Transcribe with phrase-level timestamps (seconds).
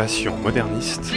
[0.00, 1.12] Passion moderniste.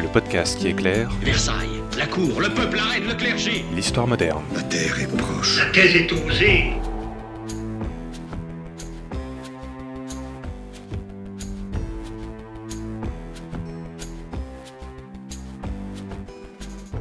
[0.00, 3.62] Le podcast qui éclaire Versailles, la cour, le peuple, la reine, le clergé.
[3.74, 4.42] l'histoire moderne.
[4.54, 5.58] La terre est proche.
[5.58, 6.72] La thèse est osée.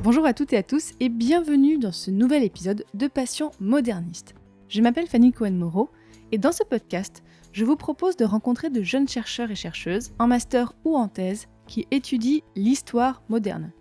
[0.04, 4.36] Bonjour à toutes et à tous et bienvenue dans ce nouvel épisode de Passion moderniste.
[4.68, 5.90] Je m'appelle Fanny Cohen-Moreau
[6.34, 7.24] et dans ce podcast,
[7.58, 11.48] je vous propose de rencontrer de jeunes chercheurs et chercheuses, en master ou en thèse,
[11.66, 13.72] qui étudient l'histoire moderne.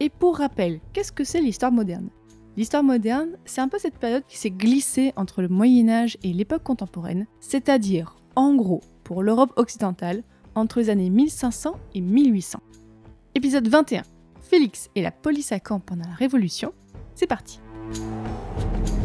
[0.00, 2.08] Et pour rappel, qu'est-ce que c'est l'histoire moderne?
[2.56, 6.32] L'histoire moderne, c'est un peu cette période qui s'est glissée entre le Moyen Âge et
[6.32, 10.24] l'époque contemporaine, c'est-à-dire, en gros, pour l'Europe occidentale,
[10.56, 12.58] entre les années 1500 et 1800.
[13.36, 14.02] Épisode 21.
[14.40, 16.72] Félix et la police à Caen pendant la Révolution.
[17.14, 17.60] C'est parti.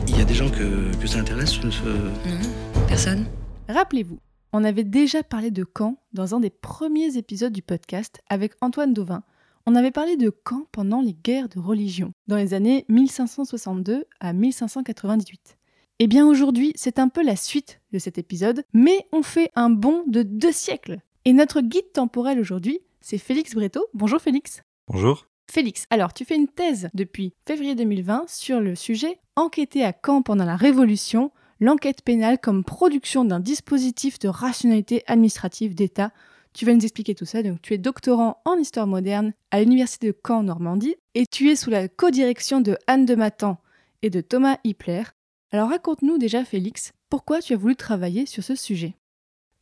[0.08, 3.28] Il y a des gens que, que ça intéresse ce- Non, personne.
[3.68, 4.20] Rappelez-vous,
[4.54, 8.94] on avait déjà parlé de Caen dans un des premiers épisodes du podcast avec Antoine
[8.94, 9.24] Dauvin.
[9.66, 14.34] On avait parlé de Caen pendant les guerres de religion, dans les années 1562 à
[14.34, 15.58] 1598.
[15.98, 19.72] Eh bien aujourd'hui, c'est un peu la suite de cet épisode, mais on fait un
[19.72, 21.00] bond de deux siècles.
[21.26, 23.88] Et notre guide temporel aujourd'hui, c'est Félix Breteau.
[23.96, 24.62] Bonjour Félix.
[24.88, 25.26] Bonjour.
[25.50, 30.22] Félix, alors tu fais une thèse depuis février 2020 sur le sujet Enquêter à Caen
[30.22, 36.12] pendant la Révolution, l'enquête pénale comme production d'un dispositif de rationalité administrative d'État.
[36.54, 37.44] Tu vas nous expliquer tout ça.
[37.44, 41.56] Donc, tu es doctorant en histoire moderne à l'Université de Caen, Normandie, et tu es
[41.56, 43.58] sous la codirection de Anne de Matan
[44.02, 45.04] et de Thomas Hippler.
[45.52, 48.96] Alors, raconte-nous déjà, Félix, pourquoi tu as voulu travailler sur ce sujet?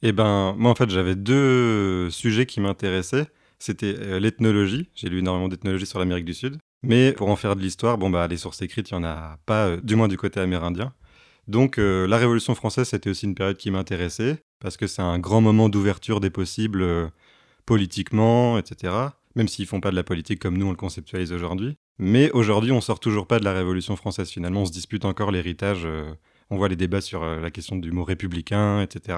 [0.02, 3.28] Eh ben, moi en fait, j'avais deux sujets qui m'intéressaient.
[3.58, 4.90] C'était euh, l'ethnologie.
[4.94, 6.58] J'ai lu énormément d'ethnologie sur l'Amérique du Sud.
[6.84, 9.38] Mais pour en faire de l'histoire, bon bah les sources écrites, il y en a
[9.46, 10.94] pas, euh, du moins du côté amérindien.
[11.48, 15.20] Donc euh, la Révolution française, c'était aussi une période qui m'intéressait parce que c'est un
[15.20, 17.08] grand moment d'ouverture des possibles euh,
[17.66, 18.94] politiquement, etc.
[19.36, 21.76] Même s'ils font pas de la politique comme nous on le conceptualise aujourd'hui.
[22.00, 24.30] Mais aujourd'hui, on sort toujours pas de la Révolution française.
[24.30, 25.84] Finalement, on se dispute encore l'héritage.
[25.86, 26.14] euh,
[26.50, 29.18] on voit les débats sur la question du mot républicain, etc.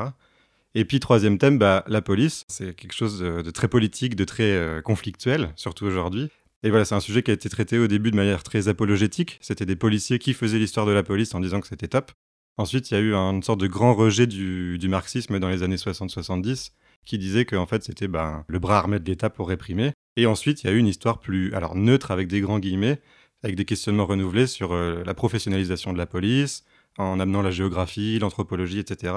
[0.73, 2.45] Et puis troisième thème, bah, la police.
[2.47, 6.29] C'est quelque chose de, très politique, de très conflictuel, surtout aujourd'hui.
[6.65, 9.37] Et voilà, c'est un sujet qui a été traité au début de manière très apologétique.
[9.39, 12.11] C'était des policiers qui faisaient l'histoire de la police en disant que c'était top.
[12.57, 15.75] Ensuite, il y a eu une sorte de grand rejet du, marxisme dans les années
[15.75, 16.71] 60-70
[17.05, 19.91] qui disait que en fait c'était ben, le bras armé de l'État pour réprimer.
[20.17, 22.99] Et ensuite, il y a eu une histoire plus alors neutre avec des grands guillemets,
[23.43, 26.63] avec des questionnements renouvelés sur euh, la professionnalisation de la police,
[26.97, 29.13] en amenant la géographie, l'anthropologie, etc.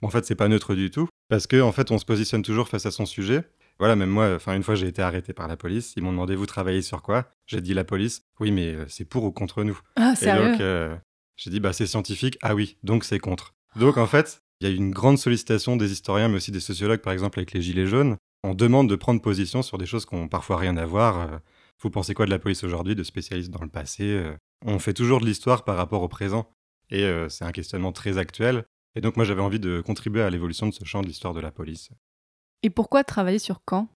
[0.00, 2.68] En fait, c'est pas neutre du tout, parce que en fait, on se positionne toujours
[2.68, 3.42] face à son sujet.
[3.78, 5.94] Voilà, même moi, enfin, une fois, j'ai été arrêté par la police.
[5.96, 7.26] Ils m'ont demandé, vous travaillez sur quoi?
[7.46, 8.22] J'ai dit la police.
[8.40, 9.78] Oui, mais euh, c'est pour ou contre nous?
[9.96, 10.96] Ah, Et donc, euh,
[11.36, 12.38] j'ai dit, bah, c'est scientifique.
[12.42, 13.54] Ah oui, donc c'est contre.
[13.76, 16.60] Donc, en fait, il y a eu une grande sollicitation des historiens, mais aussi des
[16.60, 18.16] sociologues, par exemple, avec les Gilets jaunes.
[18.44, 21.20] On demande de prendre position sur des choses qui n'ont parfois rien à voir.
[21.20, 21.38] Euh,
[21.82, 24.22] Vous pensez quoi de la police aujourd'hui, de spécialistes dans le passé
[24.64, 26.48] On fait toujours de l'histoire par rapport au présent.
[26.90, 28.64] Et euh, c'est un questionnement très actuel.
[28.94, 31.40] Et donc, moi, j'avais envie de contribuer à l'évolution de ce champ de l'histoire de
[31.40, 31.90] la police.
[32.62, 33.88] Et pourquoi travailler sur Caen?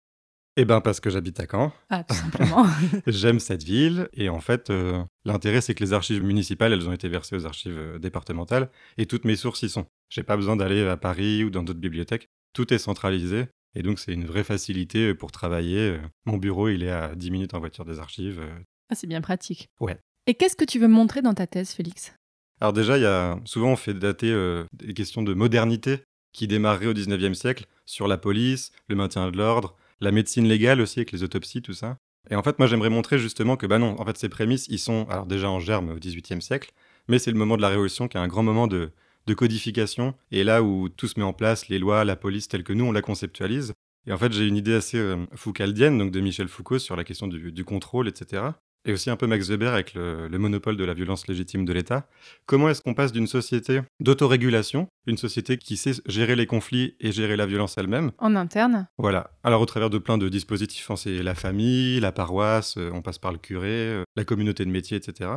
[0.57, 1.73] Eh ben, parce que j'habite à Caen.
[1.89, 2.67] Ah, tout simplement.
[3.07, 6.93] J'aime cette ville et en fait, euh, l'intérêt c'est que les archives municipales, elles ont
[6.93, 9.87] été versées aux archives euh, départementales et toutes mes sources y sont.
[10.11, 12.29] J'ai pas besoin d'aller à Paris ou dans d'autres bibliothèques.
[12.55, 15.97] Tout est centralisé et donc c'est une vraie facilité euh, pour travailler.
[16.27, 18.43] Mon bureau, il est à 10 minutes en voiture des archives.
[18.91, 19.69] ah, c'est bien pratique.
[19.81, 19.99] Ouais.
[20.27, 22.13] Et qu'est-ce que tu veux montrer dans ta thèse, Félix?
[22.61, 26.01] Alors déjà, il y a souvent on fait dater euh, des questions de modernité
[26.33, 30.81] qui démarreraient au 19e siècle sur la police, le maintien de l'ordre, la médecine légale
[30.81, 31.97] aussi avec les autopsies, tout ça.
[32.31, 34.78] Et en fait, moi, j'aimerais montrer justement que, bah non, en fait, ces prémices, ils
[34.78, 36.72] sont alors déjà en germe au XVIIIe siècle,
[37.09, 38.91] mais c'est le moment de la Révolution qui est un grand moment de,
[39.37, 42.72] codification, et là où tout se met en place, les lois, la police telle que
[42.72, 43.75] nous, on la conceptualise.
[44.06, 47.05] Et en fait, j'ai une idée assez euh, foucaldienne, donc de Michel Foucault, sur la
[47.05, 48.53] question du contrôle, etc.
[48.88, 51.75] Et aussi un peu Max Weber avec le, le monopole de la violence légitime de
[51.75, 52.09] l'État.
[52.47, 57.12] Comment est-ce qu'on passe d'une société d'autorégulation, une société qui sait gérer les conflits et
[57.12, 59.32] gérer la violence elle-même, En interne voilà.
[59.44, 63.02] Alors au travers de plein de dispositifs, hein, c'est la famille, la paroisse, euh, on
[63.02, 65.32] passe par le curé, euh, la communauté de métier, etc.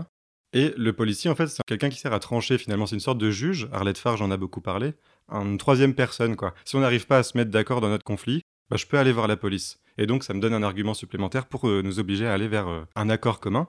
[0.53, 2.85] Et le policier, en fait, c'est quelqu'un qui sert à trancher finalement.
[2.85, 3.67] C'est une sorte de juge.
[3.73, 4.93] Arlette Farge en a beaucoup parlé.
[5.29, 6.53] Une troisième personne, quoi.
[6.63, 9.11] Si on n'arrive pas à se mettre d'accord dans notre conflit, bah, je peux aller
[9.11, 9.77] voir la police.
[10.01, 12.67] Et donc, ça me donne un argument supplémentaire pour euh, nous obliger à aller vers
[12.67, 13.67] euh, un accord commun.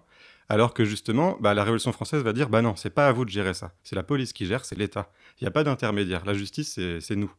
[0.49, 3.27] Alors que justement, bah, la Révolution française va dire bah non, c'est pas à vous
[3.27, 3.75] de gérer ça.
[3.83, 5.13] C'est la police qui gère, c'est l'État.
[5.39, 6.25] Il n'y a pas d'intermédiaire.
[6.25, 7.31] La justice, c'est nous.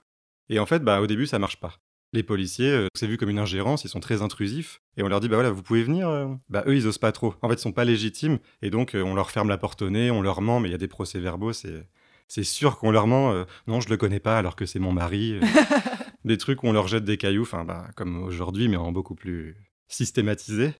[0.49, 1.79] Et en fait, bah, au début, ça marche pas.
[2.13, 5.21] Les policiers, euh, c'est vu comme une ingérence, ils sont très intrusifs, et on leur
[5.21, 6.29] dit, bah voilà, vous pouvez venir.
[6.49, 7.33] Bah eux, ils osent pas trop.
[7.41, 10.11] En fait, ils sont pas légitimes, et donc on leur ferme la porte au nez,
[10.11, 11.87] on leur ment, mais il y a des procès-verbaux, c'est
[12.27, 13.45] c'est sûr qu'on leur ment.
[13.67, 15.39] non, je le connais pas, alors que c'est mon mari.
[16.25, 19.15] des trucs où on leur jette des cailloux, enfin, bah, comme aujourd'hui, mais en beaucoup
[19.15, 19.55] plus
[19.87, 20.73] systématisé.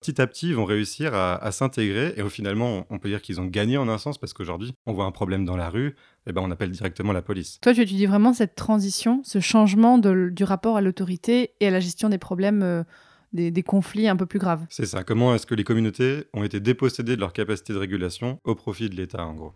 [0.00, 3.22] Petit à petit, ils vont réussir à, à s'intégrer et au finalement, on peut dire
[3.22, 5.96] qu'ils ont gagné en un sens parce qu'aujourd'hui, on voit un problème dans la rue,
[6.26, 7.58] et ben on appelle directement la police.
[7.62, 11.70] Toi, tu étudies vraiment cette transition, ce changement de- du rapport à l'autorité et à
[11.70, 12.84] la gestion des problèmes, euh,
[13.32, 14.66] des, des conflits un peu plus graves.
[14.68, 15.02] C'est ça.
[15.02, 18.90] Comment est-ce que les communautés ont été dépossédées de leur capacité de régulation au profit
[18.90, 19.52] de l'État, en gros?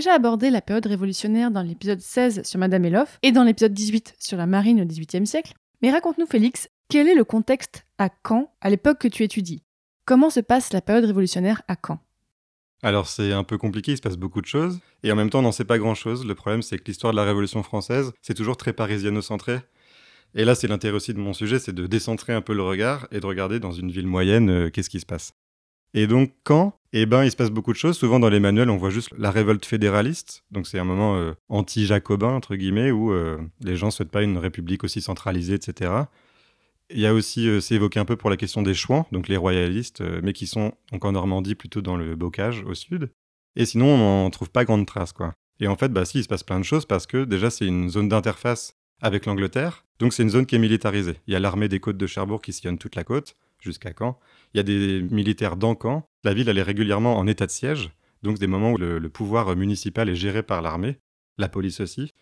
[0.00, 4.14] Déjà abordé la période révolutionnaire dans l'épisode 16 sur Madame Elof et dans l'épisode 18
[4.18, 5.52] sur la marine au XVIIIe siècle.
[5.82, 9.62] Mais raconte-nous, Félix, quel est le contexte à Caen à l'époque que tu étudies?
[10.06, 11.98] Comment se passe la période révolutionnaire à Caen?
[12.82, 15.40] Alors c'est un peu compliqué, il se passe beaucoup de choses, et en même temps
[15.40, 16.24] on n'en sait pas grand-chose.
[16.24, 19.58] Le problème c'est que l'histoire de la Révolution française, c'est toujours très parisiano-centré.
[20.34, 23.06] Et là c'est l'intérêt aussi de mon sujet, c'est de décentrer un peu le regard
[23.10, 25.34] et de regarder dans une ville moyenne euh, qu'est-ce qui se passe.
[25.92, 27.96] Et donc quand Eh ben il se passe beaucoup de choses.
[27.96, 31.32] Souvent dans les manuels on voit juste la révolte fédéraliste, donc c'est un moment euh,
[31.48, 35.92] anti-jacobin entre guillemets où euh, les gens souhaitent pas une république aussi centralisée, etc.
[36.92, 39.28] Il y a aussi, euh, c'est évoqué un peu pour la question des chouans, donc
[39.28, 43.10] les royalistes, mais qui sont donc en Normandie plutôt dans le bocage au sud.
[43.56, 45.34] Et sinon, on n'en trouve pas grande trace, quoi.
[45.60, 47.66] Et en fait, bah si, il se passe plein de choses parce que déjà, c'est
[47.66, 49.84] une zone d'interface avec l'Angleterre.
[49.98, 51.16] Donc, c'est une zone qui est militarisée.
[51.26, 54.18] Il y a l'armée des côtes de Cherbourg qui sillonne toute la côte, jusqu'à Caen.
[54.54, 56.08] Il y a des militaires dans Caen.
[56.24, 57.90] La ville, elle est régulièrement en état de siège.
[58.22, 60.98] Donc, des moments où le, pouvoir municipal est géré par l'armée,
[61.38, 62.12] la police aussi.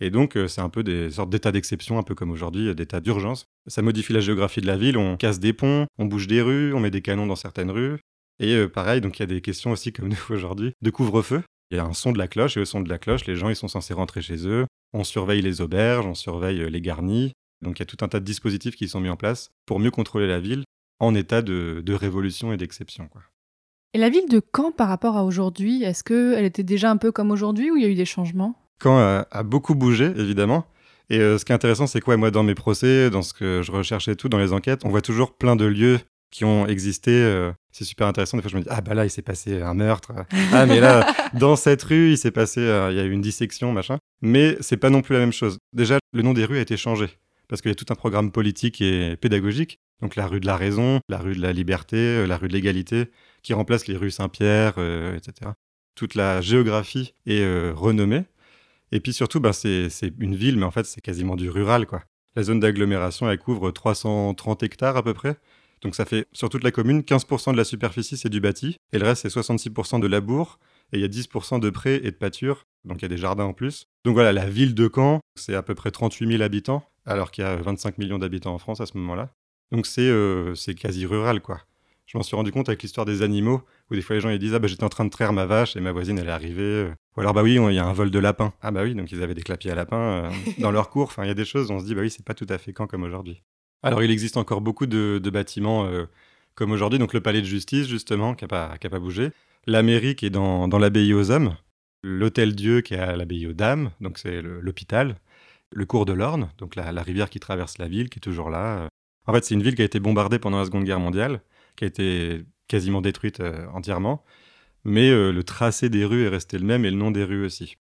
[0.00, 2.74] Et donc, euh, c'est un peu des sortes d'états d'exception, un peu comme aujourd'hui, euh,
[2.74, 3.46] d'états d'urgence.
[3.66, 6.72] Ça modifie la géographie de la ville, on casse des ponts, on bouge des rues,
[6.72, 7.98] on met des canons dans certaines rues.
[8.38, 11.42] Et euh, pareil, donc il y a des questions aussi, comme nous aujourd'hui, de couvre-feu.
[11.70, 13.34] Il y a un son de la cloche, et au son de la cloche, les
[13.34, 14.66] gens ils sont censés rentrer chez eux.
[14.92, 17.32] On surveille les auberges, on surveille les garnis.
[17.60, 19.80] Donc il y a tout un tas de dispositifs qui sont mis en place pour
[19.80, 20.62] mieux contrôler la ville
[21.00, 23.08] en état de, de révolution et d'exception.
[23.94, 27.10] Et la ville de Caen par rapport à aujourd'hui, est-ce qu'elle était déjà un peu
[27.12, 28.54] comme aujourd'hui ou il y a eu des changements?
[28.82, 30.66] Caen a, a beaucoup bougé, évidemment.
[31.10, 33.62] Et euh, ce qui est intéressant, c'est quoi moi, dans mes procès, dans ce que
[33.62, 35.98] je recherchais tout, dans les enquêtes, on voit toujours plein de lieux
[36.30, 37.10] qui ont existé.
[37.12, 38.36] euh, c'est super intéressant.
[38.36, 40.12] Des fois, je me dis, ah bah là, il s'est passé un meurtre.
[40.52, 43.22] Ah, mais là, dans cette rue, il s'est passé, euh, il y a eu une
[43.22, 43.96] dissection, machin.
[44.20, 45.56] Mais c'est pas non plus la même chose.
[45.72, 47.06] Déjà, le nom des rues a été changé.
[47.48, 49.80] Parce qu'il y a tout un programme politique et pédagogique.
[50.00, 52.52] Donc la rue de la raison, la rue de la liberté, euh, la rue de
[52.52, 53.10] l'égalité,
[53.42, 55.52] qui remplace les rues Saint-Pierre, euh, etc.
[55.94, 58.24] Toute la géographie est euh, renommée.
[58.92, 62.04] Et puis surtout, ben, c'est une ville, mais en fait, c'est quasiment du rural, quoi.
[62.36, 65.36] La zone d'agglomération, elle couvre 330 hectares à peu près.
[65.82, 68.76] Donc ça fait, sur toute la commune, 15% de la superficie, c'est du bâti.
[68.92, 70.58] Et le reste, c'est 66% de labour.
[70.92, 72.64] Et il y a 10% de prés et de pâtures.
[72.84, 73.86] Donc il y a des jardins en plus.
[74.04, 77.42] Donc voilà, la ville de Caen, c'est à peu près 38 000 habitants, alors qu'il
[77.42, 79.30] y a 25 millions d'habitants en France à ce moment-là.
[79.72, 81.60] Donc c'est euh, c'est quasi rural, quoi.
[82.06, 84.38] Je m'en suis rendu compte avec l'histoire des animaux, où des fois les gens ils
[84.38, 86.32] disent Ah bah j'étais en train de traire ma vache et ma voisine elle est
[86.32, 86.62] arrivée.
[86.62, 86.94] euh.
[87.16, 88.52] Ou alors bah oui, il y a un vol de lapin.
[88.62, 91.08] Ah bah oui, donc ils avaient des clapiers à lapin euh, dans leur cours.
[91.08, 92.58] Enfin, il y a des choses, on se dit Bah oui, c'est pas tout à
[92.58, 93.42] fait quand comme aujourd'hui.
[93.82, 95.88] Alors il existe encore beaucoup de, bâtiments
[96.56, 99.30] comme aujourd'hui, donc le palais de justice justement, qui n'a pas, qui a pas bougé.
[99.66, 101.54] La mairie qui est dans, dans l'abbaye aux hommes.
[102.02, 105.16] L'hôtel Dieu qui est à l'abbaye aux dames, donc c'est l'hôpital.
[105.70, 108.50] Le cours de l'Orne, donc la, la rivière qui traverse la ville, qui est toujours
[108.50, 108.78] là.
[108.78, 108.88] euh.
[109.26, 111.42] En fait, c'est une ville qui a été bombardée pendant la Seconde Guerre mondiale,
[111.76, 114.24] qui a été quasiment détruite euh, entièrement.
[114.84, 117.44] Mais euh, le tracé des rues est resté le même et le nom des rues
[117.44, 117.76] aussi.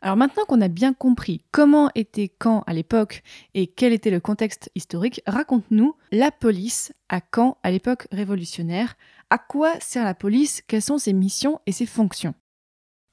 [0.00, 3.22] Alors maintenant qu'on a bien compris comment était Caen à l'époque
[3.54, 8.96] et quel était le contexte historique, raconte-nous la police à Caen à l'époque révolutionnaire.
[9.30, 10.62] À quoi sert la police?
[10.68, 12.34] Quelles sont ses missions et ses fonctions?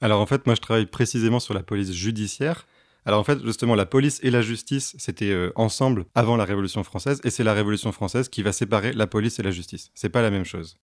[0.02, 2.66] Alors en fait, moi je travaille précisément sur la police judiciaire.
[3.04, 6.84] Alors en fait, justement, la police et la justice, c'était euh, ensemble avant la Révolution
[6.84, 9.90] française, et c'est la Révolution française qui va séparer la police et la justice.
[9.94, 10.78] C'est pas la même chose.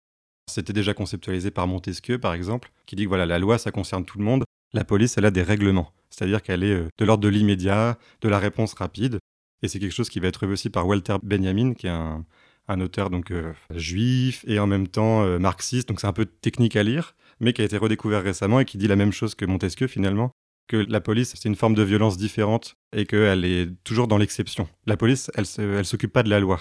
[0.49, 4.04] C'était déjà conceptualisé par Montesquieu, par exemple, qui dit que voilà, la loi, ça concerne
[4.04, 4.44] tout le monde.
[4.73, 8.28] La police, elle a des règlements, c'est-à-dire qu'elle est euh, de l'ordre de l'immédiat, de
[8.28, 9.18] la réponse rapide.
[9.62, 12.25] Et c'est quelque chose qui va être revu aussi par Walter Benjamin, qui est un,
[12.68, 16.76] un auteur donc euh, juif et en même temps marxiste, donc c'est un peu technique
[16.76, 19.47] à lire, mais qui a été redécouvert récemment et qui dit la même chose que
[19.47, 20.33] Montesquieu finalement,
[20.66, 24.68] que la police c'est une forme de violence différente et qu'elle est toujours dans l'exception.
[24.87, 26.61] La police, elle elle s'occupe pas de la loi.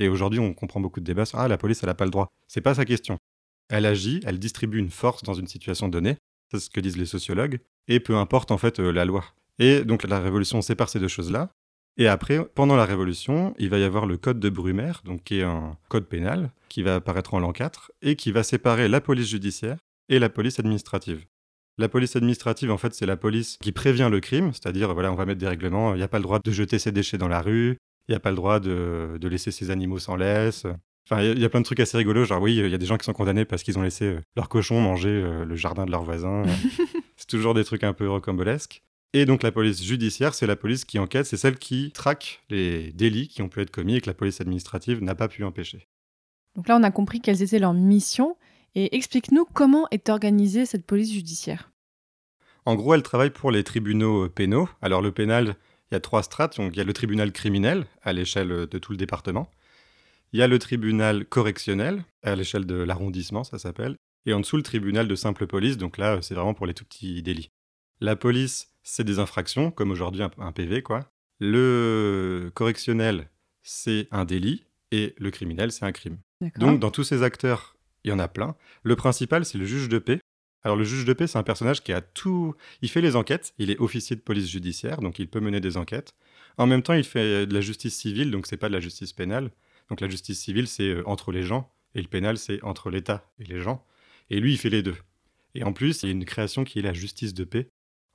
[0.00, 2.10] Et aujourd'hui, on comprend beaucoup de débats sur ah la police, elle a pas le
[2.10, 2.28] droit.
[2.48, 3.18] C'est pas sa question.
[3.68, 6.16] Elle agit, elle distribue une force dans une situation donnée,
[6.50, 9.24] c'est ce que disent les sociologues, et peu importe en fait euh, la loi.
[9.58, 11.50] Et donc la Révolution sépare ces deux choses-là.
[11.96, 15.40] Et après, pendant la Révolution, il va y avoir le Code de Brumaire, donc qui
[15.40, 19.00] est un code pénal, qui va apparaître en l'an 4, et qui va séparer la
[19.00, 19.76] police judiciaire
[20.08, 21.26] et la police administrative.
[21.80, 25.14] La police administrative, en fait, c'est la police qui prévient le crime, c'est-à-dire, voilà, on
[25.14, 27.26] va mettre des règlements, il n'y a pas le droit de jeter ses déchets dans
[27.26, 30.66] la rue, il n'y a pas le droit de, de laisser ses animaux sans laisse.
[31.08, 32.84] Enfin, il y, a plein de trucs assez rigolos, genre oui, il y a des
[32.84, 35.86] gens qui sont condamnés parce qu'ils ont laissé euh, leur cochon manger euh, le jardin
[35.86, 36.42] de leur voisin.
[37.16, 38.82] c'est toujours des trucs un peu rocambolesques.
[39.14, 42.92] Et donc la police judiciaire, c'est la police qui enquête, c'est celle qui traque les
[42.92, 45.88] délits qui ont pu être commis et que la police administrative n'a pas pu empêcher.
[46.56, 48.36] Donc là, on a compris quelles étaient leurs missions.
[48.76, 51.69] Et explique-nous comment est organisée cette police judiciaire.
[52.66, 54.68] En gros, elle travaille pour les tribunaux euh, pénaux.
[54.82, 55.56] Alors le pénal,
[55.90, 56.56] il y a trois strates.
[56.56, 59.50] Donc il y a le tribunal criminel à l'échelle de tout le département.
[60.32, 63.96] Il y a le tribunal correctionnel à l'échelle de l'arrondissement, ça s'appelle.
[64.26, 65.76] Et en dessous, le tribunal de simple police.
[65.76, 67.50] Donc là, c'est vraiment pour les tout petits délits.
[68.00, 71.10] La police, c'est des infractions, comme aujourd'hui un, PV, quoi.
[71.38, 73.28] Le correctionnel,
[73.62, 76.18] c'est un délit, et le criminel, c'est un crime.
[76.56, 78.56] Donc, dans tous ces acteurs, il y en a plein.
[78.82, 80.19] Le principal, c'est le juge de paix.
[80.62, 82.54] Alors, le juge de paix, c'est un personnage qui a tout.
[82.82, 85.76] Il fait les enquêtes, il est officier de police judiciaire, donc il peut mener des
[85.76, 86.14] enquêtes.
[86.58, 89.12] En même temps, il fait de la justice civile, donc c'est pas de la justice
[89.12, 89.50] pénale.
[89.88, 93.30] Donc, la justice civile, c'est euh, entre les gens, et le pénal, c'est entre l'État
[93.38, 93.84] et les gens.
[94.28, 94.96] Et lui, il fait les deux.
[95.54, 97.70] Et en plus, il y a une création qui est la justice de paix,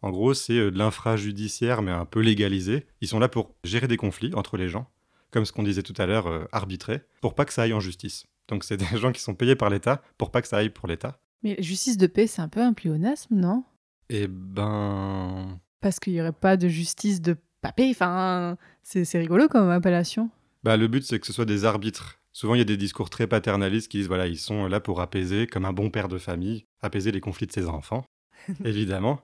[0.06, 2.86] en gros, c'est euh, de l'infrajudiciaire, mais un peu légalisé.
[3.02, 4.88] Ils sont là pour gérer des conflits entre les gens,
[5.32, 7.80] comme ce qu'on disait tout à l'heure, euh, arbitrer, pour pas que ça aille en
[7.80, 8.28] justice.
[8.48, 10.88] Donc c'est des gens qui sont payés par l'État pour pas que ça aille pour
[10.88, 11.20] l'État.
[11.46, 13.64] Mais justice de paix, c'est un peu un pléonasme, non?
[14.10, 15.60] Eh ben...
[15.80, 20.32] Parce qu'il n'y aurait pas de justice de papé, enfin, c'est rigolo comme appellation.
[20.64, 22.20] Bah, le but, c'est que ce soit des arbitres.
[22.34, 25.02] Souvent, il y a des discours très paternalistes qui disent, voilà, ils sont là pour
[25.02, 28.06] apaiser, comme un bon père de famille, apaiser les conflits de ses enfants,
[28.66, 29.22] évidemment.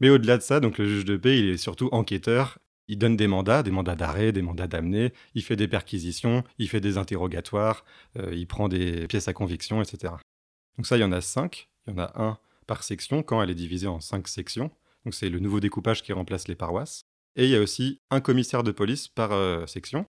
[0.00, 2.58] Mais au-delà de ça, donc le juge de paix, il est surtout enquêteur.
[2.88, 5.12] Il donne des mandats, des mandats d'arrêt, des mandats d'amener.
[5.36, 7.84] Il fait des perquisitions, il fait des interrogatoires,
[8.18, 10.14] euh, il prend des pièces à conviction, etc.
[10.80, 11.68] Donc ça, il y en a cinq.
[11.86, 14.70] Il y en a un par section quand elle est divisée en cinq sections.
[15.04, 17.02] Donc c'est le nouveau découpage qui remplace les paroisses.
[17.36, 20.06] Et il y a aussi un commissaire de police par euh, section.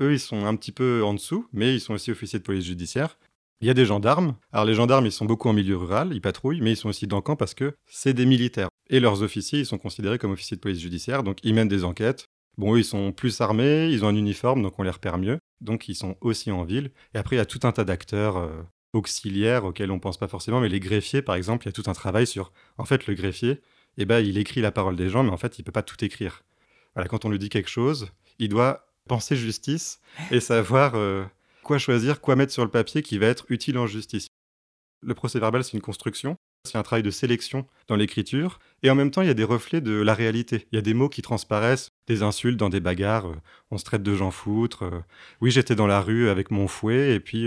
[0.00, 2.64] Eux, ils sont un petit peu en dessous, mais ils sont aussi officiers de police
[2.64, 3.16] judiciaire.
[3.60, 4.34] Il y a des gendarmes.
[4.50, 7.06] Alors les gendarmes, ils sont beaucoup en milieu rural, ils patrouillent, mais ils sont aussi
[7.06, 8.70] dans le camp parce que c'est des militaires.
[8.90, 11.84] Et leurs officiers, ils sont considérés comme officiers de police judiciaire, donc ils mènent des
[11.84, 12.26] enquêtes.
[12.56, 15.38] Bon, eux, ils sont plus armés, ils ont un uniforme, donc on les repère mieux.
[15.60, 16.90] Donc ils sont aussi en ville.
[17.14, 20.28] Et après, il y a tout un tas d'acteurs euh, auxiliaires auxquels on pense pas
[20.28, 22.52] forcément, mais les greffiers, par exemple, il y a tout un travail sur...
[22.78, 23.60] En fait, le greffier,
[23.96, 26.02] eh ben, il écrit la parole des gens, mais en fait, il peut pas tout
[26.04, 26.44] écrire.
[26.94, 30.92] Voilà, quand on lui dit quelque chose, il doit penser justice et savoir...
[30.94, 31.24] Euh,
[31.68, 34.28] quoi choisir, quoi mettre sur le papier qui va être utile en justice.
[35.02, 38.94] Le procès verbal, c'est une construction, c'est un travail de sélection dans l'écriture, et en
[38.94, 40.66] même temps, il y a des reflets de la réalité.
[40.72, 43.36] Il y a des mots qui transparaissent, des insultes dans des bagarres, euh,
[43.70, 45.00] on se traite de gens foutres, euh,
[45.42, 47.46] oui, j'étais dans la rue avec mon fouet, et puis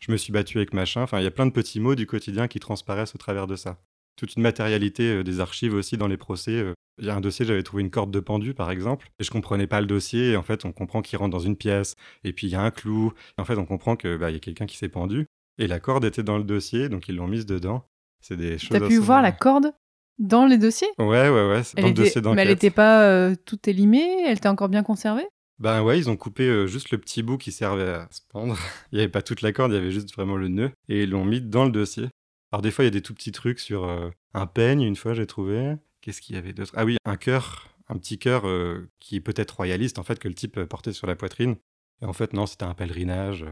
[0.00, 1.02] je me suis battu avec machin.
[1.02, 3.56] Enfin, il y a plein de petits mots du quotidien qui transparaissent au travers de
[3.56, 3.78] ça.
[4.16, 6.64] Toute une matérialité des archives aussi dans les procès.
[6.98, 9.30] Il y a un dossier, j'avais trouvé une corde de pendu, par exemple, et je
[9.30, 10.32] comprenais pas le dossier.
[10.32, 12.60] Et en fait, on comprend qu'il rentre dans une pièce, et puis il y a
[12.60, 13.12] un clou.
[13.38, 15.26] En fait, on comprend qu'il bah, y a quelqu'un qui s'est pendu.
[15.58, 17.84] Et la corde était dans le dossier, donc ils l'ont mise dedans.
[18.20, 18.78] C'est des choses.
[18.78, 19.72] T'as pu voir la corde
[20.18, 20.88] dans les dossiers?
[20.98, 21.62] Ouais, ouais, ouais.
[21.76, 22.36] Dans le dossier d'enquête.
[22.36, 24.24] Mais elle n'était pas euh, toute élimée?
[24.26, 25.26] Elle était encore bien conservée?
[25.60, 28.56] Ben ouais, ils ont coupé euh, juste le petit bout qui servait à se pendre.
[28.92, 30.72] il n'y avait pas toute la corde, il y avait juste vraiment le nœud.
[30.88, 32.08] Et ils l'ont mis dans le dossier.
[32.50, 34.96] Alors des fois, il y a des tout petits trucs sur euh, un peigne, une
[34.96, 35.76] fois j'ai trouvé.
[36.00, 36.72] Qu'est-ce qu'il y avait d'autre?
[36.74, 40.28] Ah oui, un cœur, un petit cœur euh, qui est peut-être royaliste, en fait, que
[40.28, 41.56] le type portait sur la poitrine.
[42.00, 43.44] Et en fait, non, c'était un pèlerinage.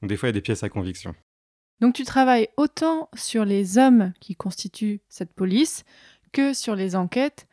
[0.00, 1.14] Donc des fois, il y a des pièces à conviction.
[1.80, 5.84] Donc tu travailles autant sur les hommes qui constituent cette police
[6.32, 7.46] que sur les enquêtes,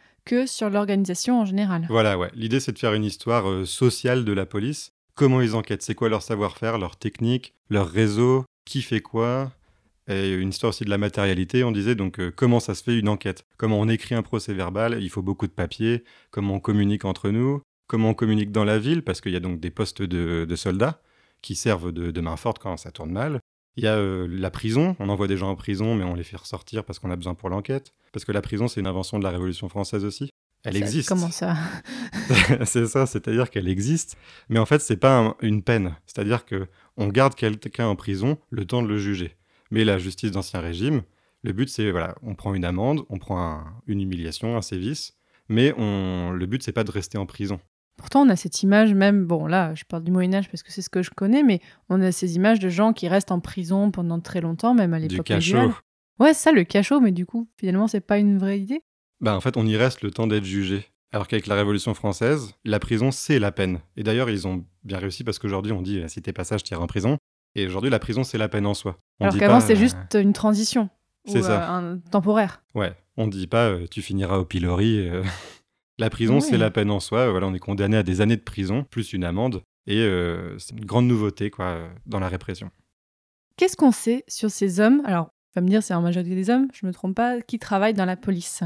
[0.46, 1.86] sur l'organisation en général.
[1.90, 2.30] Voilà, ouais.
[2.34, 4.92] L'idée, c'est de faire une histoire euh, sociale de la police.
[5.16, 5.82] Comment ils enquêtent?
[5.82, 8.46] C'est quoi leur savoir-faire, leur technique, leur réseau?
[8.66, 9.52] Qui fait quoi?
[10.08, 11.64] Et une histoire aussi de la matérialité.
[11.64, 14.54] On disait donc euh, comment ça se fait une enquête, comment on écrit un procès
[14.54, 18.64] verbal, il faut beaucoup de papier, comment on communique entre nous, comment on communique dans
[18.64, 21.02] la ville, parce qu'il y a donc des postes de, soldats
[21.44, 23.40] qui servent de, main forte quand ça tourne mal.
[23.76, 26.24] Il y a euh, la prison, on envoie des gens en prison, mais on les
[26.24, 27.94] fait ressortir parce qu'on a besoin pour l'enquête.
[28.12, 30.30] Parce que la prison, c'est une invention de la Révolution française aussi.
[30.64, 31.08] Elle existe.
[31.08, 31.56] Comment ça
[32.66, 34.18] C'est ça, c'est-à-dire qu'elle existe,
[34.50, 35.96] mais en fait, c'est pas une peine.
[36.06, 39.38] C'est-à-dire que on garde quelqu'un en prison le temps de le juger.
[39.72, 41.04] Mais la justice d'Ancien Régime,
[41.44, 45.14] le but, c'est, voilà, on prend une amende, on prend une humiliation, un sévice,
[45.48, 47.60] mais on, le but, c'est pas de rester en prison.
[47.96, 50.72] Pourtant, on a cette image même, bon là, je parle du Moyen Âge parce que
[50.72, 53.40] c'est ce que je connais, mais on a ces images de gens qui restent en
[53.40, 55.74] prison pendant très longtemps, même à l'époque Du cachot.
[56.20, 58.82] Ouais, ça, le cachot, mais du coup, finalement, c'est pas une vraie idée.
[59.22, 60.86] Bah, en fait, on y reste le temps d'être jugé.
[61.12, 63.80] Alors qu'avec la Révolution française, la prison, c'est la peine.
[63.98, 66.82] Et d'ailleurs, ils ont bien réussi parce qu'aujourd'hui, on dit si t'es pas sage, t'iras
[66.84, 67.18] en prison.
[67.56, 69.00] Et aujourd'hui, la prison, c'est la peine en soi.
[69.20, 70.90] On Alors qu'avant, c'est euh, juste une transition.
[71.26, 71.64] c'est ça.
[71.64, 72.62] euh, un temporaire.
[72.76, 75.00] Ouais, on dit pas euh, tu finiras au pilori.
[75.00, 75.24] euh.
[75.98, 77.32] la prison, c'est la peine en soi.
[77.32, 79.64] Voilà, on est condamné à des années de prison, plus une amende.
[79.88, 82.70] Et euh, c'est une grande nouveauté quoi, euh, dans la répression.
[83.58, 85.02] Qu'est-ce qu'on sait sur ces hommes?
[85.06, 87.94] Alors, vas me dire, c'est en majorité des hommes, je me trompe pas, qui travaillent
[87.94, 88.64] dans la police.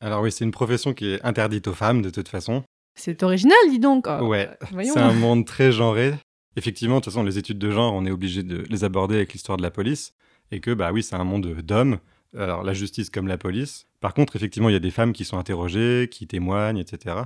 [0.00, 2.62] Alors oui, c'est une profession qui est interdite aux femmes de toute façon.
[2.94, 4.06] C'est original, dis donc.
[4.08, 4.94] Oh, ouais, voyons.
[4.94, 6.14] c'est un monde très genré.
[6.56, 9.32] Effectivement, de toute façon, les études de genre, on est obligé de les aborder avec
[9.32, 10.14] l'histoire de la police.
[10.50, 11.98] Et que, bah oui, c'est un monde d'hommes.
[12.36, 13.86] Alors, la justice comme la police.
[14.00, 17.16] Par contre, effectivement, il y a des femmes qui sont interrogées, qui témoignent, etc.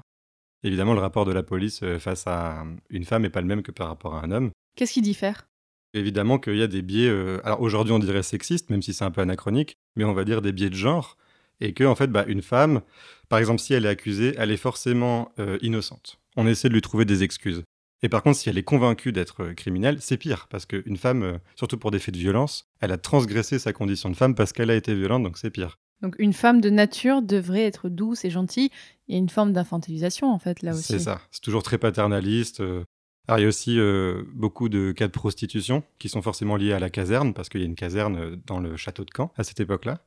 [0.64, 3.62] Évidemment, le rapport de la police euh, face à une femme n'est pas le même
[3.62, 4.50] que par rapport à un homme.
[4.76, 5.46] Qu'est-ce qui diffère
[5.94, 9.04] Évidemment qu'il y a des biais, euh, alors aujourd'hui on dirait sexistes, même si c'est
[9.04, 11.16] un peu anachronique, mais on va dire des biais de genre,
[11.60, 12.80] et que en fait, bah, une femme,
[13.28, 16.18] par exemple, si elle est accusée, elle est forcément euh, innocente.
[16.36, 17.62] On essaie de lui trouver des excuses.
[18.02, 21.22] Et par contre, si elle est convaincue d'être euh, criminelle, c'est pire, parce qu'une femme,
[21.22, 24.52] euh, surtout pour des faits de violence, elle a transgressé sa condition de femme parce
[24.52, 25.78] qu'elle a été violente, donc c'est pire.
[26.02, 28.70] Donc, une femme de nature devrait être douce et gentille.
[29.06, 30.82] Il y a une forme d'infantilisation, en fait, là aussi.
[30.82, 32.60] C'est ça, c'est toujours très paternaliste.
[32.60, 32.82] euh.
[33.28, 36.72] Alors il y a aussi euh, beaucoup de cas de prostitution qui sont forcément liés
[36.72, 39.32] à la caserne, parce qu'il y a une caserne euh, dans le château de Caen
[39.36, 40.00] à cette époque-là.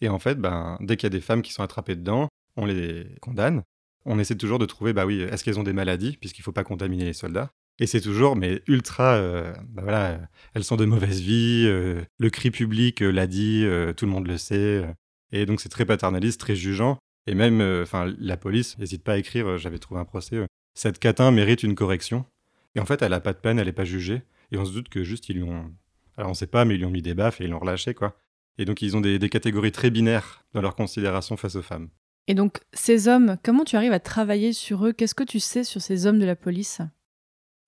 [0.00, 2.66] Et en fait, ben, dès qu'il y a des femmes qui sont attrapées dedans, on
[2.66, 3.62] les condamne.
[4.04, 6.52] On essaie toujours de trouver, bah oui, est-ce qu'elles ont des maladies, puisqu'il ne faut
[6.52, 7.50] pas contaminer les soldats.
[7.78, 10.18] Et c'est toujours, mais ultra, euh, bah voilà, euh,
[10.54, 14.10] elles sont de mauvaise vie, euh, le cri public euh, l'a dit, euh, tout le
[14.10, 14.54] monde le sait.
[14.56, 14.86] euh.
[15.32, 16.98] et donc c'est très paternaliste, très jugeant.
[17.26, 20.36] Et même, euh, enfin, la police n'hésite pas à écrire, euh, j'avais trouvé un procès,
[20.36, 22.24] euh, cette catin mérite une correction.
[22.74, 24.22] Et en fait, elle a pas de peine, elle est pas jugée.
[24.50, 25.72] Et on se doute que juste ils lui ont,
[26.16, 27.94] alors on sait pas, mais ils lui ont mis des baffes et ils l'ont relâché
[27.94, 28.16] quoi.
[28.58, 31.88] Et donc ils ont des, des catégories très binaires dans leur considération face aux femmes.
[32.28, 34.92] Et donc, ces hommes, comment tu arrives à travailler sur eux?
[34.92, 36.80] Qu'est-ce que tu sais sur ces hommes de la police?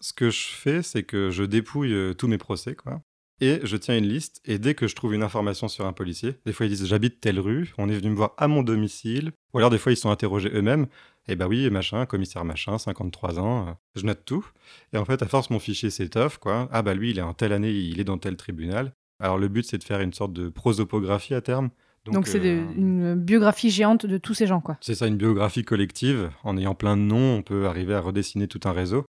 [0.01, 3.03] Ce que je fais, c'est que je dépouille euh, tous mes procès, quoi.
[3.41, 6.35] Et je tiens une liste, et dès que je trouve une information sur un policier,
[6.47, 9.33] des fois ils disent j'habite telle rue, on est venu me voir à mon domicile,
[9.53, 10.87] ou alors des fois ils sont interrogés eux-mêmes,
[11.27, 14.47] et bah oui, machin, commissaire machin, 53 ans, euh, je note tout.
[14.93, 16.69] Et en fait, à force, mon fichier s'étoffe, quoi.
[16.71, 18.93] Ah bah lui, il est en telle année, il est dans tel tribunal.
[19.21, 21.71] Alors le but, c'est de faire une sorte de prosopographie à terme.
[22.05, 24.77] Donc, c'est euh, une biographie géante de tous ces gens, quoi.
[24.83, 26.31] c'est ça, une biographie collective.
[26.43, 29.07] En ayant plein de noms, on peut arriver à redessiner tout un réseau.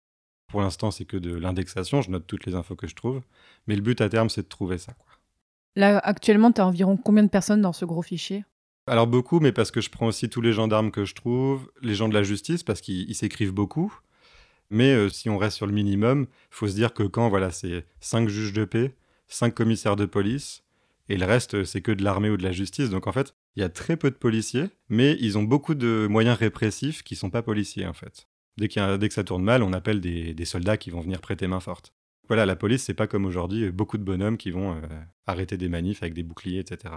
[0.48, 3.22] Pour l'instant, c'est que de l'indexation, je note toutes les infos que je trouve.
[3.66, 4.92] Mais le but à terme, c'est de trouver ça.
[4.92, 5.10] Quoi.
[5.74, 8.44] Là, actuellement, tu as environ combien de personnes dans ce gros fichier?
[8.86, 11.94] Alors beaucoup, mais parce que je prends aussi tous les gendarmes que je trouve, les
[11.94, 13.94] gens de la justice, parce qu'ils ils s'écrivent beaucoup.
[14.70, 17.86] Mais euh, si on reste sur le minimum, faut se dire que quand voilà, c'est
[18.00, 18.94] 5 juges de paix,
[19.28, 20.64] 5 commissaires de police,
[21.08, 22.90] et le reste, c'est que de l'armée ou de la justice.
[22.90, 26.06] Donc en fait, il y a très peu de policiers, mais ils ont beaucoup de
[26.10, 28.28] moyens répressifs qui sont pas policiers en fait.
[28.56, 31.60] Dès, a- que ça tourne mal, on appelle des, soldats qui vont venir prêter main
[31.60, 31.92] forte.
[32.28, 34.80] Voilà, la police, c'est pas comme aujourd'hui, euh, beaucoup de bonhommes qui vont euh,
[35.26, 36.94] arrêter des manifs avec des boucliers, etc.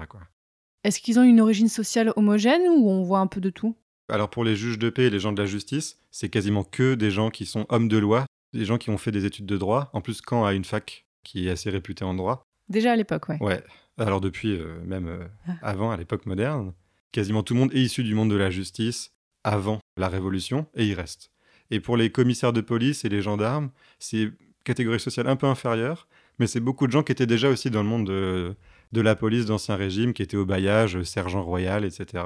[0.83, 3.75] Est-ce qu'ils ont une origine sociale homogène ou on voit un peu de tout?
[4.09, 6.95] Alors pour les juges de paix et les gens de la justice, c'est quasiment que
[6.95, 9.57] des gens qui sont hommes de loi, des gens qui ont fait des études de
[9.57, 9.89] droit.
[9.93, 12.43] En plus, quand à une fac qui est assez réputée en droit.
[12.69, 13.37] Déjà à l'époque, ouais.
[13.41, 13.63] Ouais.
[13.97, 15.53] Alors depuis, euh, même euh, Ah.
[15.61, 16.73] avant, à l'époque moderne,
[17.11, 19.11] quasiment tout le monde est issu du monde de la justice
[19.43, 21.31] avant la Révolution et il reste.
[21.71, 24.31] Et pour les commissaires de police et les gendarmes, c'est
[24.63, 26.07] catégorie sociale un peu inférieure,
[26.39, 28.55] mais c'est beaucoup de gens qui étaient déjà aussi dans le monde de,
[28.91, 32.23] de la police d'Ancien Régime, qui étaient au bailliage, euh, sergent royal, etc.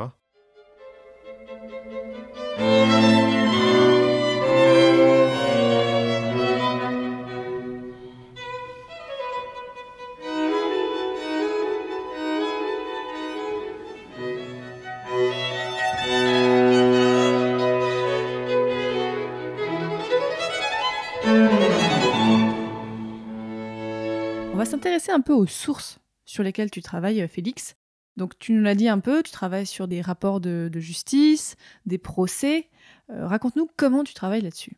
[24.53, 26.00] On va s'intéresser un peu aux sources
[26.31, 27.75] sur lesquelles tu travailles, euh, Félix.
[28.17, 31.97] Donc, tu nous l'as dit un peu, tu travailles sur des rapports de, justice, des
[31.97, 32.69] procès.
[33.09, 34.77] Euh, Raconte-nous comment tu travailles là-dessus.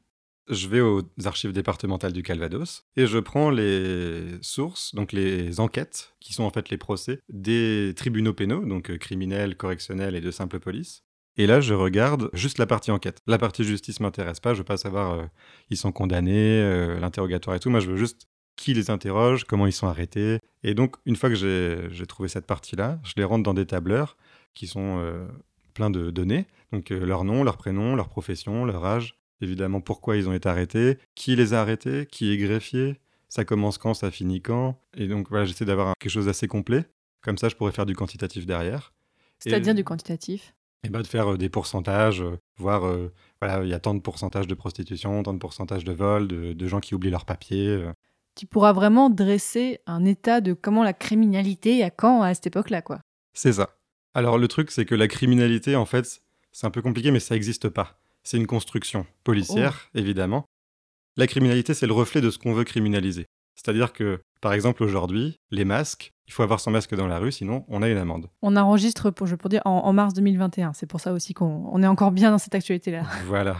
[0.49, 6.15] Je vais aux archives départementales du Calvados et je prends les sources, donc les enquêtes,
[6.19, 10.31] qui sont en fait les procès des tribunaux pénaux, donc euh, criminels, correctionnels et de
[10.31, 11.03] simple police.
[11.37, 13.19] Et là, je regarde juste la partie enquête.
[13.25, 15.27] La partie justice m'intéresse pas, je veux pas savoir
[15.71, 16.61] ils sont condamnés,
[16.99, 17.71] l'interrogatoire et tout.
[17.71, 20.39] Moi, je veux juste qui les interroge, comment ils sont arrêtés.
[20.63, 24.17] Et donc, une fois que j'ai trouvé cette partie-là, je les rentre dans des tableurs
[24.53, 25.27] qui sont euh,
[25.73, 26.45] pleins de données.
[26.71, 30.47] Donc, euh, leur nom, leur prénom, leur profession, leur âge, évidemment pourquoi ils ont été
[30.47, 34.79] arrêtés, qui les a arrêtés, qui est greffier, ça commence quand, ça finit quand.
[34.95, 36.85] Et donc voilà, j'essaie d'avoir quelque chose d'assez complet.
[37.21, 38.93] Comme ça, je pourrais faire du quantitatif derrière.
[39.39, 40.53] C'est-à-dire du quantitatif?
[40.83, 42.23] et bah, de faire euh, des pourcentages,
[42.57, 43.11] voir, euh,
[43.41, 46.53] voilà, il y a tant de pourcentage de prostitution, tant de pourcentage de vol, de,
[46.53, 47.83] de gens qui oublient leurs papiers.
[48.35, 52.81] Tu pourras vraiment dresser un état de comment la criminalité à quand à cette époque-là,
[52.81, 52.99] quoi.
[53.33, 53.75] C'est ça.
[54.13, 57.35] Alors le truc, c'est que la criminalité, en fait, c'est un peu compliqué, mais ça
[57.35, 57.99] n'existe pas.
[58.23, 60.45] C'est une construction policière, évidemment.
[61.17, 63.25] La criminalité, c'est le reflet de ce qu'on veut criminaliser.
[63.55, 67.31] C'est-à-dire que, par exemple, aujourd'hui, les masques, il faut avoir son masque dans la rue,
[67.31, 68.29] sinon on a une amende.
[68.41, 70.73] On enregistre, pour, je pour dire, en, en mars 2021.
[70.73, 73.03] C'est pour ça aussi qu'on on est encore bien dans cette actualité-là.
[73.25, 73.57] Voilà.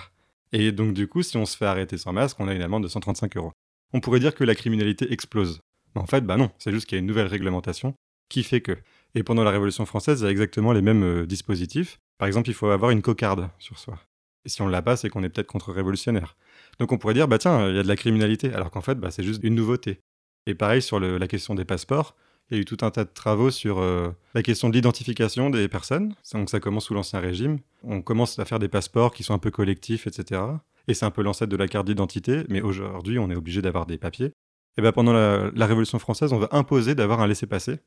[0.52, 2.84] Et donc du coup, si on se fait arrêter sans masque, on a une amende
[2.84, 3.52] de 135 euros.
[3.94, 5.62] On pourrait dire que la criminalité explose.
[5.96, 7.94] Mais en fait, bah non, c'est juste qu'il y a une nouvelle réglementation
[8.30, 8.78] qui fait que.
[9.16, 12.00] Et pendant la Révolution française, il y a exactement les mêmes euh, dispositifs.
[12.18, 14.00] Par exemple, il faut avoir une cocarde sur soi.
[14.46, 16.36] Et si on l'a pas, c'est qu'on est peut-être contre-révolutionnaire.
[16.80, 18.96] Donc on pourrait dire, bah tiens, il y a de la criminalité, alors qu'en fait,
[18.96, 20.00] bah, c'est juste une nouveauté.
[20.48, 22.16] Et pareil sur la question des passeports,
[22.50, 25.50] il y a eu tout un tas de travaux sur euh, la question de l'identification
[25.50, 26.14] des personnes.
[26.34, 27.60] Donc ça commence sous l'Ancien Régime.
[27.84, 30.42] On commence à faire des passeports qui sont un peu collectifs, etc.
[30.88, 33.86] Et c'est un peu l'ancêtre de la carte d'identité, mais aujourd'hui, on est obligé d'avoir
[33.86, 34.32] des papiers.
[34.78, 37.80] Et ben pendant la, la Révolution française, on va imposer d'avoir un laissez-passer.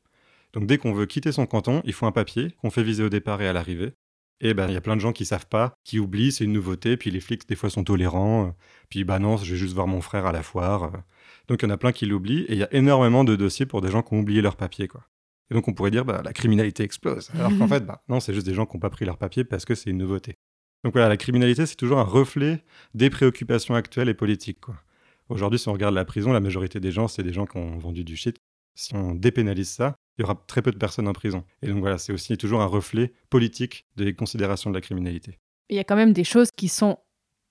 [0.53, 3.09] Donc dès qu'on veut quitter son canton, il faut un papier qu'on fait viser au
[3.09, 3.93] départ et à l'arrivée.
[4.39, 6.53] Et ben il y a plein de gens qui savent pas, qui oublient, c'est une
[6.53, 8.51] nouveauté, puis les flics des fois sont tolérants, euh,
[8.89, 10.83] puis bah non, je vais juste voir mon frère à la foire.
[10.83, 10.97] euh.
[11.47, 13.65] Donc il y en a plein qui l'oublient, et il y a énormément de dossiers
[13.65, 15.01] pour des gens qui ont oublié leurs papiers, quoi.
[15.49, 17.31] Et donc on pourrait dire, bah la criminalité explose.
[17.33, 19.43] Alors qu'en fait, bah non, c'est juste des gens qui n'ont pas pris leurs papiers
[19.43, 20.35] parce que c'est une nouveauté.
[20.83, 22.63] Donc voilà, la criminalité, c'est toujours un reflet
[22.93, 24.59] des préoccupations actuelles et politiques.
[25.29, 27.77] Aujourd'hui, si on regarde la prison, la majorité des gens, c'est des gens qui ont
[27.77, 28.37] vendu du shit.
[28.75, 31.43] Si on dépénalise ça, il y aura très peu de personnes en prison.
[31.61, 35.39] Et donc voilà, c'est aussi toujours un reflet politique des considérations de la criminalité.
[35.69, 36.97] Il y a quand même des choses qui sont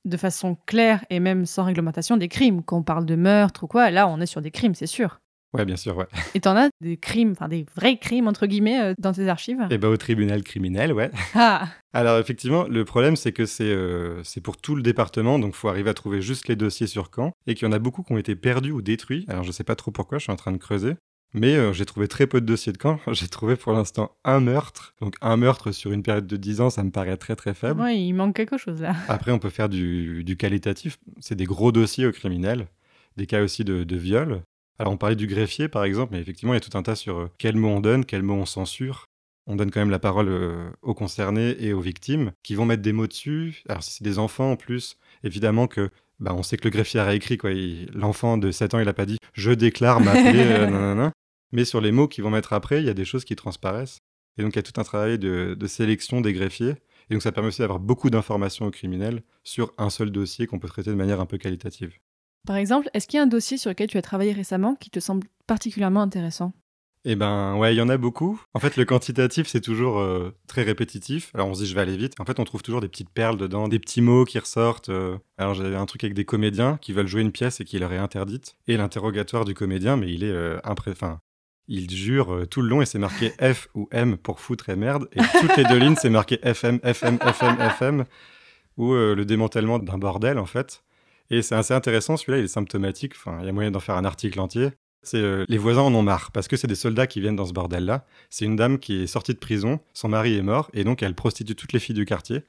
[0.05, 2.63] de façon claire et même sans réglementation des crimes.
[2.63, 5.21] Quand on parle de meurtre ou quoi, là, on est sur des crimes, c'est sûr.
[5.53, 6.07] Ouais, bien sûr, ouais.
[6.35, 9.67] Et t'en as des crimes, enfin des vrais crimes, entre guillemets, euh, dans tes archives?
[9.71, 11.11] Et bah au tribunal criminel, ouais.
[11.35, 15.55] Ah Alors effectivement, le problème c'est que c'est euh, c'est pour tout le département, donc
[15.55, 18.03] faut arriver à trouver juste les dossiers sur Caen, et qu'il y en a beaucoup
[18.03, 19.25] qui ont été perdus ou détruits.
[19.29, 20.95] Alors je sais pas trop pourquoi, je suis en train de creuser.
[21.35, 22.99] Mais euh, j'ai trouvé très peu de dossiers de Caen.
[23.13, 24.95] J'ai trouvé pour l'instant un meurtre.
[25.01, 27.81] Donc un meurtre sur une période de 10 ans, ça me paraît très très faible.
[27.81, 28.95] Ouais, il manque quelque chose là.
[29.09, 30.99] Après, on peut faire du, du qualitatif.
[31.21, 32.69] C'est des gros dossiers au criminel,
[33.17, 34.43] des cas aussi de, de viol.
[34.79, 36.97] Alors, on parlait du greffier, par exemple, mais effectivement, il y a tout un tas
[36.97, 39.07] sur euh, quels mots on donne, quels mots on censure.
[39.47, 42.83] On donne quand même la parole euh, aux concernés et aux victimes, qui vont mettre
[42.83, 43.63] des mots dessus.
[43.69, 47.01] Alors, si c'est des enfants en plus, évidemment que bah, on sait que le greffier
[47.01, 47.39] a réécrit.
[47.39, 47.51] quoi.
[47.95, 51.13] L'enfant de 7 ans, il n'a pas dit «je déclare m'appeler euh, nanana».
[51.53, 53.99] Mais sur les mots qu'ils vont mettre après, il y a des choses qui transparaissent.
[54.37, 56.75] Et donc, il y a tout un travail de, de sélection des greffiers.
[57.09, 60.59] Et donc ça permet aussi d'avoir beaucoup d'informations aux criminels sur un seul dossier qu'on
[60.59, 61.97] peut traiter de manière un peu qualitative.
[62.47, 64.89] Par exemple, est-ce qu'il y a un dossier sur lequel tu as travaillé récemment qui
[64.89, 66.53] te semble particulièrement intéressant?
[67.09, 68.41] Eh ben ouais, il y en a beaucoup.
[68.53, 71.31] En fait, le quantitatif, c'est toujours euh, très répétitif.
[71.35, 72.15] Alors on se dit je vais aller vite.
[72.19, 74.89] En fait, on trouve toujours des petites perles dedans, des petits mots qui ressortent.
[74.89, 75.17] euh.
[75.39, 77.93] Alors j'avais un truc avec des comédiens qui veulent jouer une pièce et qui leur
[77.93, 78.57] est interdite.
[78.67, 80.91] Et l'interrogatoire du comédien, mais il est euh, impré...
[80.91, 81.21] Enfin,
[81.69, 84.77] il jure euh, tout le long et c'est marqué F ou M pour foutre et
[84.77, 85.09] merde.
[85.13, 88.05] Et toutes les deux lignes, c'est marqué FM, FM, FM, FM.
[88.79, 90.83] Ou le démantèlement d'un bordel, en fait.
[91.31, 93.15] Et c'est assez intéressant, celui-là, il est symptomatique.
[93.17, 94.71] Enfin, il y a moyen d'en faire un article entier.
[95.03, 97.47] C'est euh, les voisins en ont marre parce que c'est des soldats qui viennent dans
[97.47, 98.05] ce bordel-là.
[98.29, 101.15] C'est une dame qui est sortie de prison, son mari est mort et donc elle
[101.15, 102.43] prostitue toutes les filles du quartier.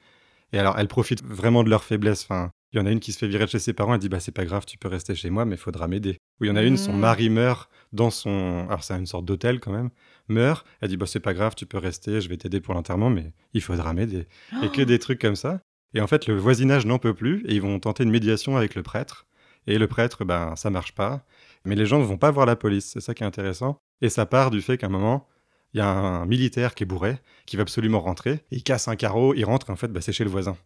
[0.52, 2.24] Et alors elle profite vraiment de leur faiblesse.
[2.24, 4.00] Enfin, il y en a une qui se fait virer de chez ses parents, elle
[4.00, 6.16] dit bah c'est pas grave, tu peux rester chez moi, mais il faudra m'aider.
[6.40, 6.98] Ou il y en a une, son Mm.
[6.98, 9.90] mari meurt dans son, alors c'est une sorte d'hôtel quand même,
[10.28, 13.08] meurt, elle dit bah c'est pas grave, tu peux rester, je vais t'aider pour l'enterrement,
[13.10, 14.26] mais il faudra m'aider.
[14.64, 15.60] Et que des trucs comme ça.
[15.94, 18.74] Et en fait le voisinage n'en peut plus et ils vont tenter une médiation avec
[18.74, 19.26] le prêtre.
[19.66, 21.24] Et le prêtre, ben ça marche pas.
[21.64, 23.78] Mais les gens ne vont pas voir la police, c'est ça qui est intéressant.
[24.00, 25.28] Et ça part du fait qu'à un moment,
[25.74, 28.96] il y a un militaire qui est bourré, qui va absolument rentrer, il casse un
[28.96, 30.56] carreau, il rentre, et en fait, bah, c'est chez le voisin.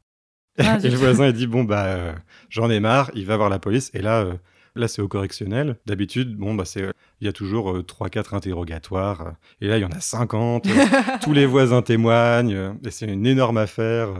[0.58, 2.12] Ah, et le voisin, il dit, bon, bah, euh,
[2.48, 4.34] j'en ai marre, il va voir la police, et là, euh,
[4.76, 5.76] là c'est au correctionnel.
[5.86, 9.30] D'habitude, bon, bah, c'est, euh, il y a toujours 3-4 interrogatoires, euh,
[9.60, 10.70] et là, il y en a 50, euh,
[11.22, 14.10] tous les voisins témoignent, et c'est une énorme affaire.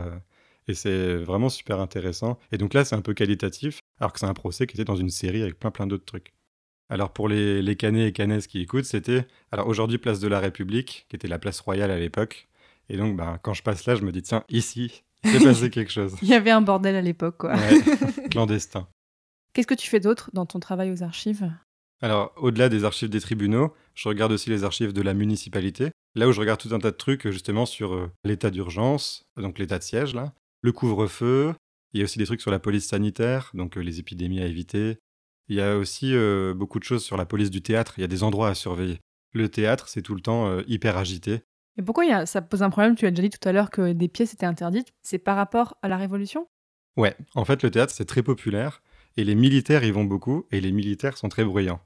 [0.68, 2.38] Et c'est vraiment super intéressant.
[2.52, 4.96] Et donc là, c'est un peu qualitatif, alors que c'est un procès qui était dans
[4.96, 6.32] une série avec plein plein d'autres trucs.
[6.88, 10.40] Alors pour les, les canets et canaises qui écoutent, c'était alors aujourd'hui place de la
[10.40, 12.48] République, qui était la place royale à l'époque.
[12.88, 15.70] Et donc ben, quand je passe là, je me dis tiens, ici, il s'est passé
[15.70, 16.16] quelque chose.
[16.22, 17.54] Il y avait un bordel à l'époque, quoi.
[17.54, 17.80] Ouais,
[18.30, 18.88] clandestin.
[19.52, 21.50] Qu'est-ce que tu fais d'autre dans ton travail aux archives?
[22.00, 25.90] Alors, au-delà des archives des tribunaux, je regarde aussi les archives de la municipalité.
[26.14, 29.58] Là où je regarde tout un tas de trucs, justement, sur euh, l'état d'urgence, donc
[29.58, 31.54] l'état de siège, là, le couvre-feu.
[31.92, 34.46] Il y a aussi des trucs sur la police sanitaire, donc euh, les épidémies à
[34.46, 34.96] éviter.
[35.48, 37.94] Il y a aussi euh, beaucoup de choses sur la police du théâtre.
[37.98, 39.00] Il y a des endroits à surveiller.
[39.34, 41.40] Le théâtre, c'est tout le temps euh, hyper agité.
[41.78, 43.52] Et pourquoi il y a- ça pose un problème Tu as déjà dit tout à
[43.52, 44.92] l'heure que des pièces étaient interdites.
[45.02, 46.46] C'est par rapport à la Révolution?
[46.96, 48.82] Ouais, en fait, le théâtre, c'est très populaire,
[49.16, 51.80] et les militaires y vont beaucoup, et les militaires sont très bruyants.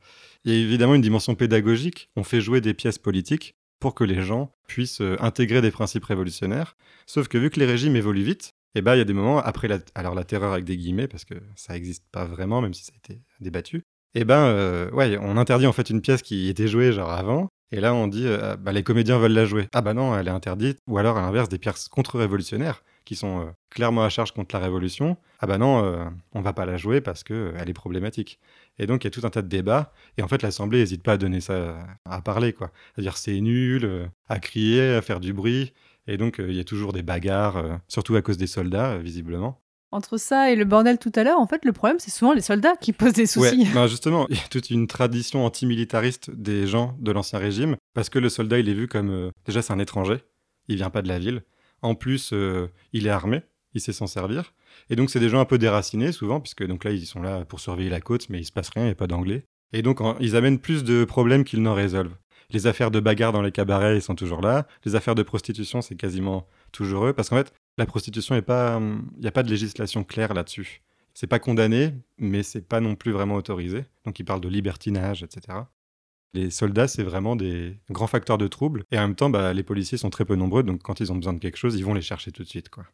[0.44, 4.02] Il y a évidemment une dimension pédagogique, on fait jouer des pièces politiques pour que
[4.02, 8.54] les gens puissent intégrer des principes révolutionnaires, sauf que vu que les régimes évoluent vite,
[8.78, 11.08] eh ben, il y a des moments, après la, alors la terreur avec des guillemets,
[11.08, 13.82] parce que ça n'existe pas vraiment, même si ça a été débattu,
[14.14, 17.48] eh ben, euh, ouais, on interdit en fait une pièce qui était jouée genre avant,
[17.72, 19.68] et là on dit, euh, bah, les comédiens veulent la jouer.
[19.72, 23.40] Ah bah non, elle est interdite, ou alors à l'inverse, des pièces contre-révolutionnaires, qui sont
[23.40, 27.00] euh, clairement à charge contre la révolution, ah bah non, on va pas la jouer
[27.00, 28.40] parce que elle est problématique.
[28.78, 31.02] Et donc il y a tout un tas de débats, et en fait l'Assemblée n'hésite
[31.02, 35.20] pas à donner ça, à parler quoi, à dire c'est nul, à crier, à faire
[35.20, 35.72] du bruit,
[36.06, 38.92] et donc euh, il y a toujours des bagarres, euh, surtout à cause des soldats
[38.92, 39.60] euh, visiblement.
[39.92, 42.40] Entre ça et le bordel tout à l'heure, en fait, le problème, c'est souvent les
[42.40, 43.62] soldats qui posent des soucis.
[43.62, 47.76] Ouais, ben justement, il y a toute une tradition antimilitariste des gens de l'ancien régime,
[47.94, 49.10] parce que le soldat, il est vu comme...
[49.10, 50.18] euh, déjà, c'est un étranger,
[50.68, 51.42] il vient pas de la ville.
[51.82, 53.42] En plus, euh, il est armé,
[53.74, 54.54] il sait s'en servir.
[54.90, 57.44] Et donc, c'est des gens un peu déracinés, souvent, puisque donc là, ils sont là
[57.44, 59.44] pour surveiller la côte, mais il se passe rien, il n'y a pas d'anglais.
[59.72, 62.16] Et donc, en- ils amènent plus de problèmes qu'ils n'en résolvent.
[62.50, 64.66] Les affaires de bagarre dans les cabarets, ils sont toujours là.
[64.84, 67.12] Les affaires de prostitution, c'est quasiment toujours eux.
[67.12, 70.82] Parce qu'en fait, la prostitution, il n'y a pas de législation claire là-dessus.
[71.14, 73.84] C'est pas condamné, mais c'est pas non plus vraiment autorisé.
[74.04, 75.58] Donc ils parlent de libertinage, etc.
[76.34, 78.84] Les soldats, c'est vraiment des grands facteurs de trouble.
[78.90, 81.16] Et en même temps, bah, les policiers sont très peu nombreux, donc quand ils ont
[81.16, 82.68] besoin de quelque chose, ils vont les chercher tout de suite.
[82.68, 82.84] Quoi.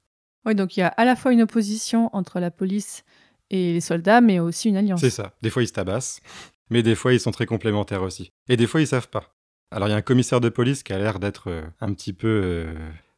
[0.46, 3.02] Oui, donc il y a à la fois une opposition entre la police
[3.50, 5.00] et les soldats, mais aussi une alliance.
[5.00, 5.34] C'est ça.
[5.42, 6.20] Des fois, ils se tabassent,
[6.70, 8.30] mais des fois, ils sont très complémentaires aussi.
[8.48, 9.31] Et des fois, ils savent pas.
[9.72, 12.12] Alors, il y a un commissaire de police qui a l'air d'être euh, un petit
[12.12, 12.74] peu euh,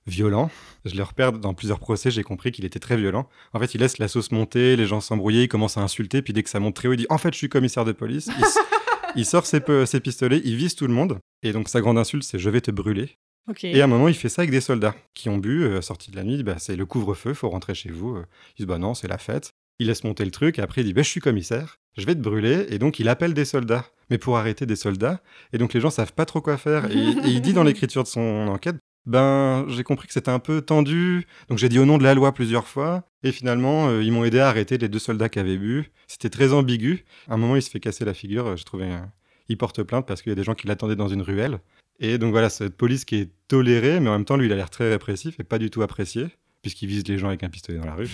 [0.07, 0.51] violent.
[0.85, 3.29] Je le repère dans plusieurs procès, j'ai compris qu'il était très violent.
[3.53, 6.33] En fait, il laisse la sauce monter, les gens s'embrouiller, il commence à insulter, puis
[6.33, 8.31] dès que ça monte très haut, il dit En fait, je suis commissaire de police.
[9.17, 9.61] Il, sort ses,
[10.01, 11.19] pistolets, il vise tout le monde.
[11.43, 13.17] Et donc, sa grande insulte, c'est Je vais te brûler.
[13.63, 16.11] Et à un moment, il fait ça avec des soldats qui ont bu, euh, sortis
[16.11, 18.17] de la nuit, bah, c'est le couvre-feu, faut rentrer chez vous.
[18.17, 19.53] Euh, Ils disent, bah non, c'est la fête.
[19.79, 22.15] Il laisse monter le truc, et après il dit, bah, je suis commissaire, je vais
[22.15, 23.87] te brûler, et donc il appelle des soldats.
[24.11, 26.91] Mais pour arrêter des soldats, et donc les gens savent pas trop quoi faire.
[26.91, 30.39] Et, et il dit dans l'écriture de son enquête, ben j'ai compris que c'était un
[30.39, 34.03] peu tendu, donc j'ai dit au nom de la loi plusieurs fois, et finalement euh,
[34.03, 35.91] ils m'ont aidé à arrêter les deux soldats qui avaient bu.
[36.07, 37.05] C'était très ambigu.
[37.29, 38.91] À un moment, il se fait casser la figure, je trouvais...
[38.91, 39.01] euh,
[39.49, 41.59] il porte plainte parce qu'il y a des gens qui l'attendaient dans une ruelle.
[42.01, 44.57] Et donc voilà, cette police qui est tolérée, mais en même temps, lui, il a
[44.57, 46.27] l'air très répressif et pas du tout apprécié,
[46.63, 48.09] puisqu'il vise les gens avec un pistolet dans la rue.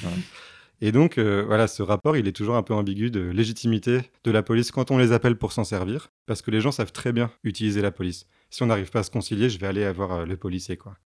[0.83, 4.31] Et donc, euh, voilà, ce rapport, il est toujours un peu ambigu de légitimité de
[4.31, 7.13] la police quand on les appelle pour s'en servir, parce que les gens savent très
[7.13, 8.27] bien utiliser la police.
[8.49, 10.97] Si on n'arrive pas à se concilier, je vais aller avoir euh, le policier, quoi.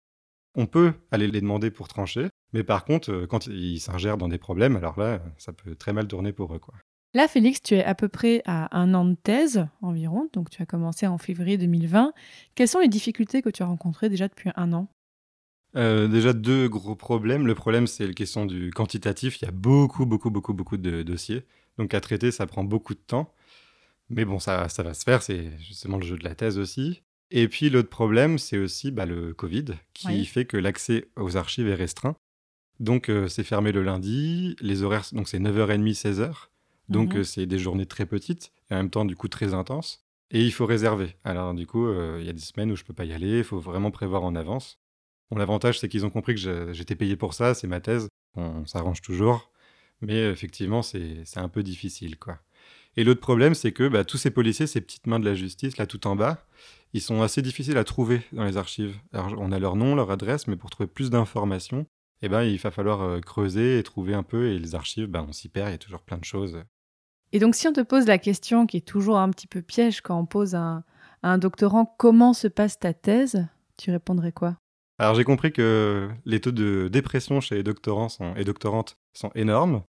[0.56, 4.28] On peut aller les demander pour trancher, mais par contre, euh, quand ils s'ingèrent dans
[4.28, 6.74] des problèmes, alors là, ça peut très mal tourner pour eux, quoi.
[7.12, 10.62] Là, Félix, tu es à peu près à un an de thèse environ, donc tu
[10.62, 12.12] as commencé en février 2020.
[12.54, 14.88] Quelles sont les difficultés que tu as rencontrées déjà depuis un an?
[15.76, 17.46] Euh, déjà deux gros problèmes.
[17.46, 19.40] Le problème, c'est la question du quantitatif.
[19.40, 21.44] Il y a beaucoup, beaucoup, beaucoup, beaucoup de dossiers.
[21.78, 23.32] Donc à traiter, ça prend beaucoup de temps.
[24.10, 25.22] Mais bon, ça, ça va se faire.
[25.22, 27.02] C'est justement le jeu de la thèse aussi.
[27.30, 30.24] Et puis l'autre problème, c'est aussi bah, le Covid, qui Oui.
[30.26, 32.14] fait que l'accès aux archives est restreint.
[32.80, 34.56] Donc euh, c'est fermé le lundi.
[34.60, 36.50] Les horaires, donc c'est 9h30, 16h.
[36.88, 37.20] Donc Mhm.
[37.20, 40.04] euh, c'est des journées très petites et en même temps du coup très intenses.
[40.30, 41.16] Et il faut réserver.
[41.24, 43.38] Alors du coup, euh, il y a des semaines où je peux pas y aller.
[43.38, 44.78] Il faut vraiment prévoir en avance.
[45.30, 49.02] L'avantage, c'est qu'ils ont compris que j'étais payé pour ça, c'est ma thèse, on s'arrange
[49.02, 49.50] toujours,
[50.00, 52.38] mais euh, effectivement, c'est un peu difficile, quoi.
[52.96, 55.76] Et l'autre problème, c'est que bah, tous ces policiers, ces petites mains de la justice,
[55.78, 56.46] là tout en bas,
[56.92, 58.96] ils sont assez difficiles à trouver dans les archives.
[59.12, 61.86] On a leur nom, leur adresse, mais pour trouver plus d'informations,
[62.22, 65.24] eh ben, il va falloir euh, creuser et trouver un peu, et les archives, bah,
[65.28, 66.62] on s'y perd, il y a toujours plein de choses.
[67.32, 70.00] Et donc, si on te pose la question qui est toujours un petit peu piège
[70.00, 70.84] quand on pose à
[71.24, 73.44] un doctorant comment se passe ta thèse,
[73.76, 74.56] tu répondrais quoi?
[74.98, 79.30] Alors j'ai compris que les taux de dépression chez les doctorants sont- et doctorantes sont
[79.34, 79.82] énormes.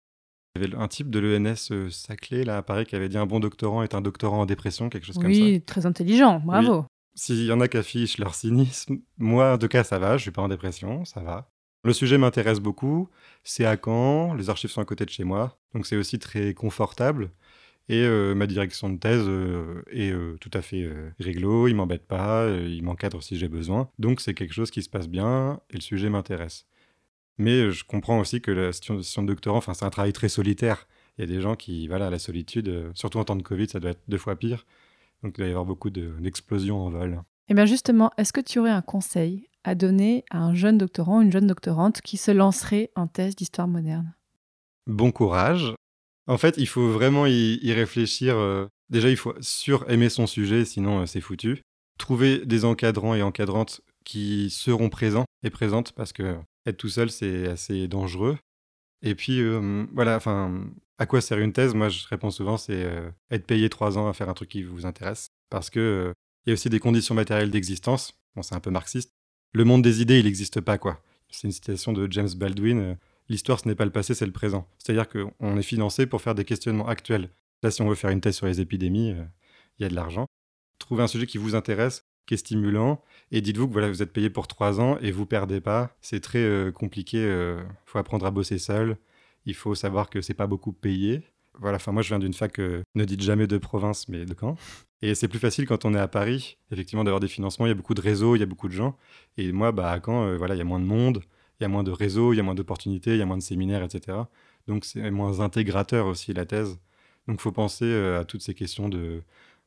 [0.54, 3.16] Il y avait un type de l'ENS euh, Saclay, là, à Paris, qui avait dit
[3.16, 5.40] un bon doctorant est un doctorant en dépression, quelque chose comme ça.
[5.40, 6.84] Oui, très intelligent, bravo.
[7.14, 10.30] S'il y en a qui affichent leur cynisme, moi, tout cas, ça va, je suis
[10.30, 11.48] pas en dépression, ça va.
[11.84, 13.08] Le sujet m'intéresse beaucoup,
[13.44, 16.54] c'est à Caen, les archives sont à côté de chez moi, donc c'est aussi très
[16.54, 17.30] confortable.
[17.92, 22.07] Et euh, ma direction de thèse euh, est euh, tout à fait réglo, il m'embête
[22.07, 23.90] pas, il m'encadre si j'ai besoin.
[23.98, 26.64] Donc c'est quelque chose qui se passe bien et le sujet m'intéresse.
[27.37, 30.88] Mais je comprends aussi que la situation de doctorant, enfin, c'est un travail très solitaire.
[31.18, 33.78] Il y a des gens qui, voilà, la solitude, surtout en temps de Covid, ça
[33.78, 34.64] doit être deux fois pire.
[35.22, 37.20] Donc il doit y avoir beaucoup de- d'explosions en vol.
[37.48, 41.20] Eh bien justement, est-ce que tu aurais un conseil à donner à un jeune doctorant,
[41.20, 44.14] une jeune doctorante qui se lancerait en thèse d'histoire moderne?
[44.87, 45.74] Bon courage.
[46.26, 48.37] En fait, il faut vraiment y, réfléchir.
[48.37, 51.62] euh, Déjà, il faut sur aimer son sujet, sinon euh, c'est foutu.
[51.98, 57.11] Trouver des encadrants et encadrantes qui seront présents et présentes parce que être tout seul,
[57.11, 58.37] c'est assez dangereux.
[59.02, 60.64] Et puis, euh, voilà, enfin,
[60.98, 61.74] à quoi sert une thèse?
[61.74, 64.62] Moi, je réponds souvent, c'est euh, être payé trois ans à faire un truc qui
[64.62, 65.28] vous intéresse.
[65.50, 66.12] Parce que euh,
[66.46, 68.14] y a aussi des conditions matérielles d'existence.
[68.37, 69.11] Bon, c'est un peu marxiste.
[69.54, 71.02] Le monde des idées, il n'existe pas, quoi.
[71.30, 72.96] C'est une citation de James Baldwin.
[73.28, 74.68] L'histoire, ce n'est pas le passé, c'est le présent.
[74.78, 77.30] C'est-à-dire qu'on est financé pour faire des questionnements actuels.
[77.62, 79.14] Là, si on veut faire une thèse sur les épidémies,
[79.78, 80.26] il y a de l'argent.
[80.78, 84.12] Trouvez un sujet qui vous intéresse, qui est stimulant, et dites-vous que voilà, vous êtes
[84.12, 85.96] payé pour trois ans et vous perdez pas.
[86.00, 87.18] C'est très compliqué.
[87.22, 88.98] Il faut apprendre à bosser seul
[89.46, 91.22] il faut savoir que c'est pas beaucoup payé.
[91.58, 94.35] Voilà, enfin moi je viens d'une fac, euh, ne dites jamais de province, mais de
[94.38, 94.56] Caen.
[95.02, 97.66] Et c'est plus facile quand on est à Paris, effectivement, d'avoir des financements.
[97.66, 98.96] Il y a beaucoup de réseaux, il y a beaucoup de gens.
[99.37, 101.22] Et moi, bah, à Caen, euh, voilà, il y a moins de monde,
[101.62, 103.38] il y a moins de réseaux, il y a moins d'opportunités, il y a moins
[103.38, 104.18] de séminaires, etc.
[104.66, 106.79] Donc c'est moins intégrateur aussi la thèse.
[107.29, 109.22] Donc il faut penser euh, à toutes ces questions de,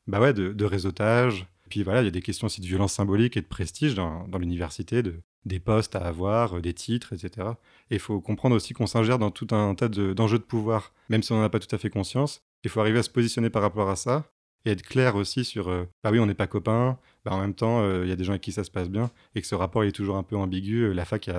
[0.07, 1.47] bah ouais, de, réseautage.
[1.69, 4.27] Puis voilà, il y a des questions aussi de violence symbolique et de prestige dans,
[4.37, 7.47] l'université, de, des postes à avoir, euh, des titres, etc.
[7.89, 11.23] Et il faut comprendre aussi qu'on s'ingère dans tout un tas d'enjeux de, pouvoir, même
[11.23, 12.41] si on n'en a pas tout à fait conscience.
[12.63, 14.25] Il faut arriver à se positionner par rapport à ça
[14.65, 17.53] et être clair aussi sur euh, bah oui, on n'est pas copains, bah en même
[17.53, 19.47] temps, euh, il y a des gens avec qui ça se passe bien et que
[19.47, 20.93] ce rapport est toujours un peu ambigu.
[20.93, 21.29] La fac,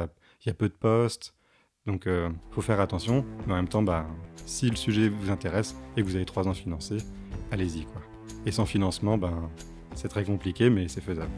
[0.46, 1.34] il y a, peu de postes.
[1.86, 3.24] Donc, il faut faire attention.
[3.46, 4.06] Mais en même temps, bah,
[4.46, 6.98] si le sujet vous intéresse et que vous avez trois ans financés,
[7.50, 7.84] allez-y.
[7.84, 8.00] quoi.
[8.46, 9.50] Et sans financement, ben,
[9.94, 11.30] c'est très compliqué, mais c'est faisable.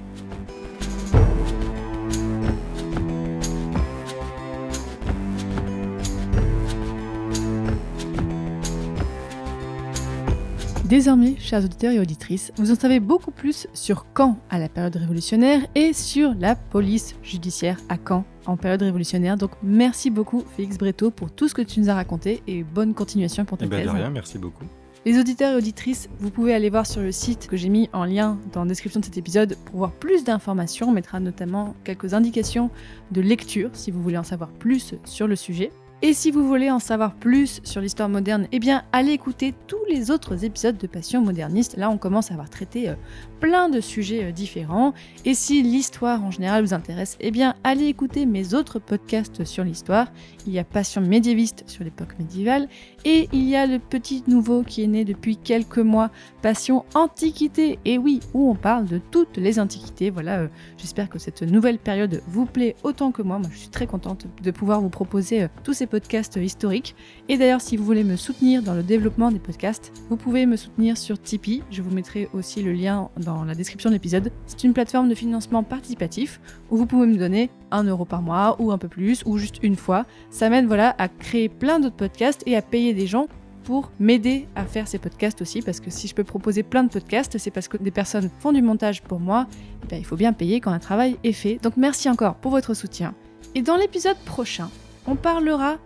[10.89, 14.97] Désormais, chers auditeurs et auditrices, vous en savez beaucoup plus sur Caen à la période
[14.97, 19.37] révolutionnaire et sur la police judiciaire à Caen en période révolutionnaire.
[19.37, 22.95] Donc merci beaucoup Félix Breteau pour tout ce que tu nous as raconté et bonne
[22.95, 23.87] continuation pour ta eh ben, thèse.
[23.87, 24.65] De rien, merci beaucoup.
[25.05, 28.07] Les auditeurs et auditrices, vous pouvez aller voir sur le site que j'ai mis en
[28.07, 30.89] lien dans la description de cet épisode pour voir plus d'informations.
[30.89, 32.71] On mettra notamment quelques indications
[33.11, 35.71] de lecture si vous voulez en savoir plus sur le sujet.
[36.01, 39.85] Et si vous voulez en savoir plus sur l'histoire moderne, eh bien allez écouter tous
[39.89, 41.77] les autres épisodes de Passion moderniste.
[41.77, 42.95] Là, on commence à avoir traité euh,
[43.41, 44.95] plein de sujets euh, différents.
[45.25, 49.65] Et si l'histoire en général vous intéresse, eh bien allez écouter mes autres podcasts sur
[49.65, 50.13] l'histoire.
[50.47, 52.69] Il y a Passion médiéviste sur l'époque médiévale
[53.05, 56.11] et il y a le petit nouveau qui est né depuis quelques mois,
[56.43, 57.79] Passion Antiquité.
[57.85, 60.11] Et oui, où on parle de toutes les antiquités.
[60.11, 63.39] Voilà, euh, j'espère que cette nouvelle période vous plaît autant que moi.
[63.39, 66.95] Moi, je suis très contente de pouvoir vous proposer tous ces podcasts historiques.
[67.29, 70.57] Et d'ailleurs, si vous voulez me soutenir dans le développement des podcasts, vous pouvez me
[70.57, 71.63] soutenir sur Tipeee.
[71.71, 74.33] Je vous mettrai aussi le lien dans la description de l'épisode.
[74.47, 78.57] C'est une plateforme de financement participatif où vous pouvez me donner un euro par mois
[78.59, 80.07] ou un peu plus ou juste une fois.
[80.31, 83.29] Ça m'aide voilà à créer plein d'autres podcasts et à payer des gens
[83.65, 86.89] pour m'aider à faire ces podcasts aussi parce que si je peux proposer plein de
[86.89, 89.47] podcasts, c'est parce que des personnes font du montage pour moi.
[89.51, 91.59] Et eh bien, il faut bien payer quand un travail est fait.
[91.63, 93.15] Donc merci encore pour votre soutien.
[93.55, 94.71] Et dans l'épisode prochain,
[95.07, 95.77] on parlera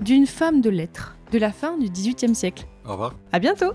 [0.00, 2.66] d'une femme de lettres de la fin du XVIIIe siècle.
[2.84, 3.14] Au revoir.
[3.32, 3.72] À bientôt.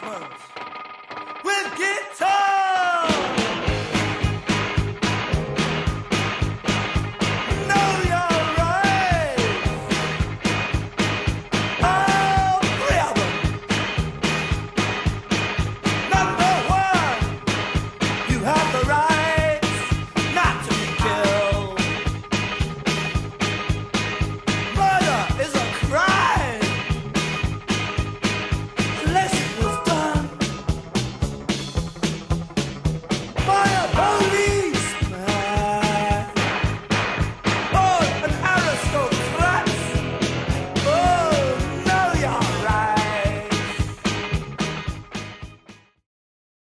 [0.00, 0.37] Public